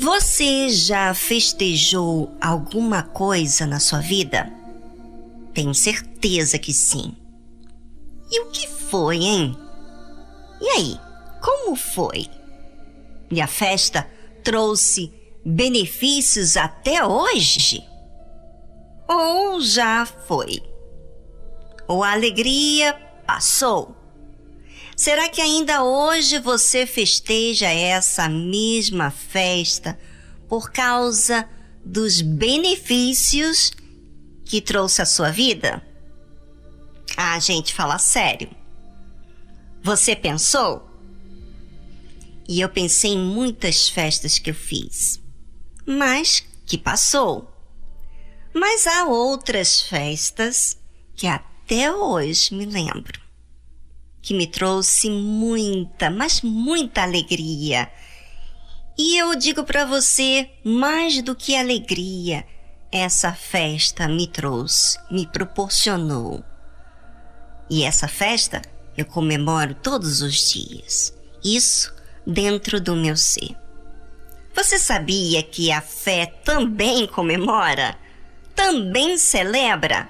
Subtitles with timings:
[0.00, 4.48] Você já festejou alguma coisa na sua vida?
[5.52, 7.16] Tenho certeza que sim.
[8.30, 9.58] E o que foi, hein?
[10.60, 11.00] E aí,
[11.42, 12.26] como foi?
[13.28, 14.08] E a festa
[14.44, 15.12] trouxe
[15.44, 17.82] benefícios até hoje?
[19.08, 20.62] Ou já foi?
[21.88, 22.94] Ou a alegria
[23.26, 23.97] passou?
[24.98, 29.96] Será que ainda hoje você festeja essa mesma festa
[30.48, 31.48] por causa
[31.84, 33.70] dos benefícios
[34.44, 35.80] que trouxe à sua vida?
[37.16, 38.50] Ah, gente, fala sério.
[39.84, 40.90] Você pensou?
[42.48, 45.22] E eu pensei em muitas festas que eu fiz,
[45.86, 47.48] mas que passou.
[48.52, 50.76] Mas há outras festas
[51.14, 53.27] que até hoje me lembro
[54.28, 57.90] que me trouxe muita, mas muita alegria.
[58.98, 62.44] E eu digo para você, mais do que alegria,
[62.92, 66.44] essa festa me trouxe, me proporcionou.
[67.70, 68.60] E essa festa
[68.98, 71.14] eu comemoro todos os dias.
[71.42, 71.94] Isso
[72.26, 73.56] dentro do meu ser.
[74.54, 77.96] Você sabia que a fé também comemora?
[78.54, 80.06] Também celebra?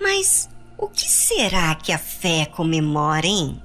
[0.00, 0.48] Mas
[0.82, 3.62] o que será que a fé comemora, hein?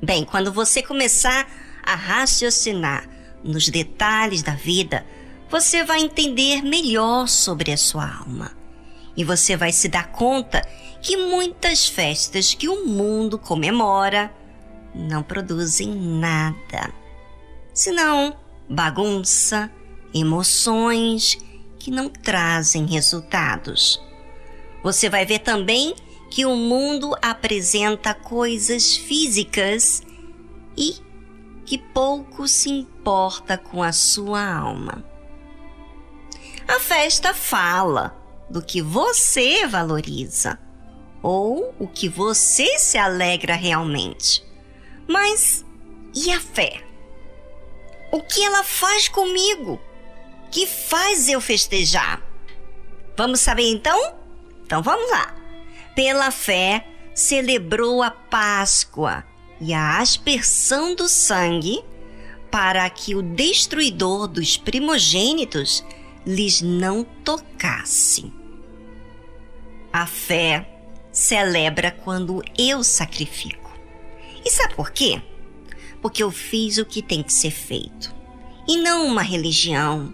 [0.00, 1.44] Bem, quando você começar
[1.82, 3.04] a raciocinar
[3.42, 5.04] nos detalhes da vida,
[5.50, 8.52] você vai entender melhor sobre a sua alma.
[9.16, 10.62] E você vai se dar conta
[11.02, 14.32] que muitas festas que o mundo comemora
[14.94, 16.94] não produzem nada.
[17.74, 18.36] Senão
[18.70, 19.68] bagunça,
[20.14, 21.36] emoções
[21.76, 24.00] que não trazem resultados.
[24.84, 30.02] Você vai ver também que o mundo apresenta coisas físicas
[30.76, 30.96] e
[31.64, 35.04] que pouco se importa com a sua alma.
[36.68, 38.16] A festa fala
[38.50, 40.58] do que você valoriza
[41.22, 44.44] ou o que você se alegra realmente.
[45.08, 45.64] Mas
[46.14, 46.84] e a fé?
[48.12, 49.80] O que ela faz comigo?
[50.50, 52.22] Que faz eu festejar?
[53.16, 54.14] Vamos saber então?
[54.64, 55.35] Então vamos lá
[55.96, 59.24] pela fé, celebrou a Páscoa
[59.58, 61.82] e a aspersão do sangue
[62.50, 65.82] para que o destruidor dos primogênitos
[66.26, 68.30] lhes não tocasse.
[69.90, 70.68] A fé
[71.10, 73.74] celebra quando eu sacrifico.
[74.44, 75.22] E sabe por quê?
[76.02, 78.14] Porque eu fiz o que tem que ser feito.
[78.68, 80.12] E não uma religião.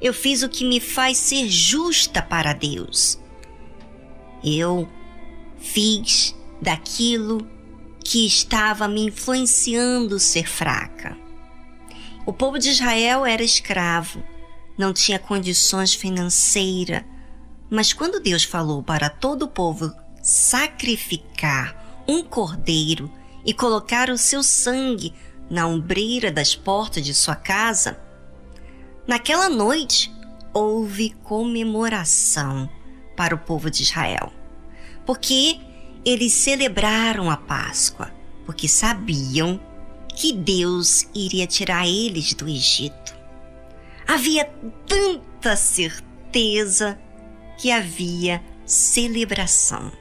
[0.00, 3.20] Eu fiz o que me faz ser justa para Deus.
[4.42, 4.88] Eu
[5.60, 7.46] fiz daquilo
[8.02, 11.16] que estava me influenciando ser fraca.
[12.26, 14.22] O povo de Israel era escravo,
[14.76, 17.04] não tinha condições financeiras,
[17.70, 23.10] mas quando Deus falou para todo o povo sacrificar um cordeiro
[23.44, 25.14] e colocar o seu sangue
[25.48, 27.98] na ombreira das portas de sua casa,
[29.06, 30.12] naquela noite
[30.52, 32.68] houve comemoração
[33.16, 34.39] para o povo de Israel
[35.04, 35.60] porque
[36.04, 38.12] eles celebraram a Páscoa,
[38.46, 39.60] porque sabiam
[40.14, 43.14] que Deus iria tirar eles do Egito.
[44.06, 44.44] Havia
[44.86, 46.98] tanta certeza
[47.58, 49.92] que havia celebração.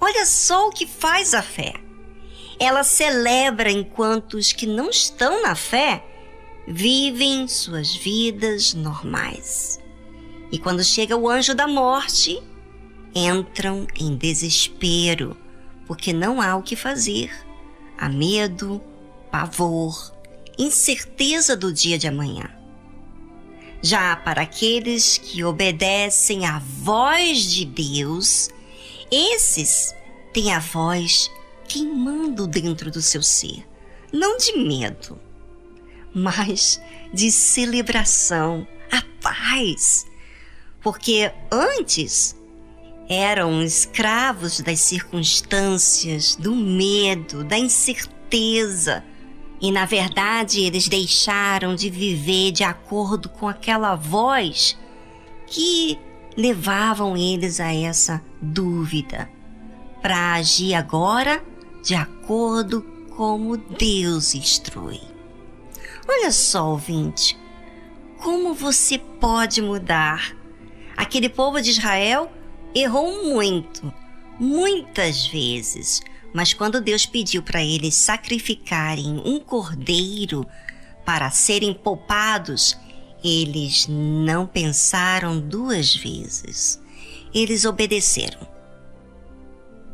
[0.00, 1.74] Olha só o que faz a fé.
[2.58, 6.04] Ela celebra enquanto os que não estão na fé
[6.66, 9.80] vivem suas vidas normais.
[10.52, 12.42] E quando chega o anjo da morte,
[13.14, 15.36] entram em desespero,
[15.86, 17.30] porque não há o que fazer.
[17.98, 18.80] Há medo,
[19.30, 20.12] pavor,
[20.58, 22.50] incerteza do dia de amanhã.
[23.82, 28.50] Já para aqueles que obedecem à voz de Deus,
[29.10, 29.94] esses
[30.32, 31.30] têm a voz
[31.66, 33.66] queimando dentro do seu ser,
[34.12, 35.18] não de medo,
[36.14, 36.80] mas
[37.12, 40.06] de celebração, a paz.
[40.82, 42.36] Porque antes
[43.10, 49.02] eram escravos das circunstâncias, do medo, da incerteza.
[49.60, 54.78] E na verdade eles deixaram de viver de acordo com aquela voz
[55.48, 55.98] que
[56.36, 59.28] levavam eles a essa dúvida,
[60.00, 61.42] para agir agora
[61.82, 62.82] de acordo
[63.16, 65.00] como Deus instrui.
[66.08, 67.36] Olha só, ouvinte,
[68.18, 70.36] como você pode mudar?
[70.96, 72.30] Aquele povo de Israel
[72.74, 73.92] errou muito,
[74.38, 76.00] muitas vezes,
[76.32, 80.46] mas quando Deus pediu para eles sacrificarem um cordeiro
[81.04, 82.78] para serem poupados,
[83.22, 86.80] Eles não pensaram duas vezes.
[87.34, 88.48] Eles obedeceram.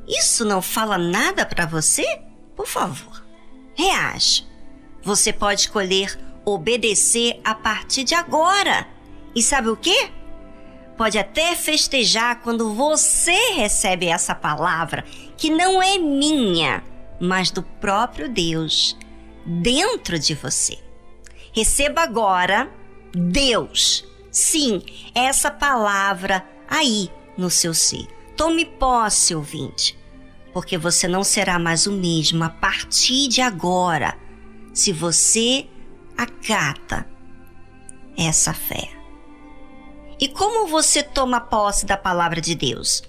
[0.07, 2.21] Isso não fala nada para você?
[2.55, 3.25] Por favor,
[3.75, 4.45] reaja.
[5.03, 8.87] Você pode escolher obedecer a partir de agora.
[9.35, 10.09] E sabe o que?
[10.97, 15.05] Pode até festejar quando você recebe essa palavra,
[15.37, 16.83] que não é minha,
[17.21, 18.97] mas do próprio Deus,
[19.45, 20.79] dentro de você.
[21.53, 22.71] Receba agora
[23.15, 24.07] Deus.
[24.31, 24.83] Sim,
[25.15, 28.07] essa palavra aí no seu ser.
[28.37, 29.99] Tome posse, ouvinte,
[30.53, 34.19] porque você não será mais o mesmo a partir de agora,
[34.75, 35.67] se você
[36.17, 37.07] acata
[38.17, 38.96] essa fé.
[40.19, 43.03] E como você toma posse da palavra de Deus?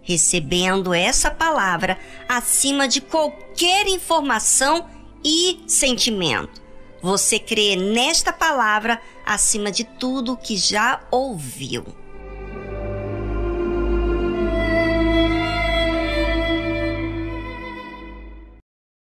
[0.00, 4.88] Recebendo essa palavra acima de qualquer informação
[5.22, 6.62] e sentimento.
[7.02, 12.03] Você crê nesta palavra acima de tudo que já ouviu.